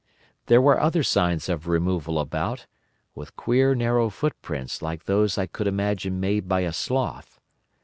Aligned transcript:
There 0.47 0.63
were 0.63 0.81
other 0.81 1.03
signs 1.03 1.47
of 1.47 1.67
removal 1.67 2.17
about, 2.17 2.65
with 3.13 3.35
queer 3.35 3.75
narrow 3.75 4.09
footprints 4.09 4.81
like 4.81 5.03
those 5.03 5.37
I 5.37 5.45
could 5.45 5.67
imagine 5.67 6.19
made 6.19 6.47
by 6.47 6.61
a 6.61 6.73
sloth. 6.73 7.39